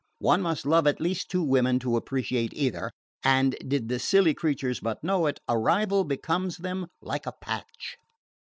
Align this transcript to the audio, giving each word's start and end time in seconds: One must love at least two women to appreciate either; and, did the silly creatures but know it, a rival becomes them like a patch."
One 0.17 0.41
must 0.41 0.65
love 0.65 0.87
at 0.87 0.99
least 0.99 1.29
two 1.29 1.43
women 1.43 1.77
to 1.77 1.95
appreciate 1.95 2.55
either; 2.55 2.89
and, 3.23 3.55
did 3.61 3.87
the 3.87 3.99
silly 3.99 4.33
creatures 4.33 4.79
but 4.79 5.03
know 5.03 5.27
it, 5.27 5.39
a 5.47 5.59
rival 5.59 6.03
becomes 6.05 6.57
them 6.57 6.87
like 7.03 7.27
a 7.27 7.33
patch." 7.39 7.97